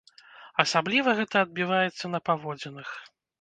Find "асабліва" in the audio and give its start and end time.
0.63-1.13